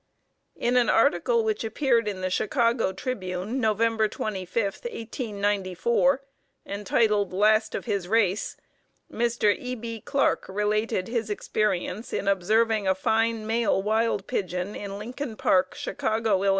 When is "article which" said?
0.89-1.63